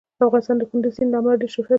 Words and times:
افغانستان 0.25 0.55
د 0.59 0.63
کندز 0.69 0.91
سیند 0.95 1.09
له 1.11 1.17
امله 1.19 1.39
ډېر 1.41 1.51
شهرت 1.55 1.65
لري. 1.65 1.69